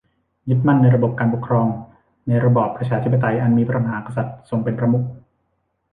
[0.49, 1.67] ยึดมั่นในการปกครอง
[2.27, 5.03] ในระบอบประชาธิปไตยอันมีพระมหากษัตริย์ทรงเป็นประมุข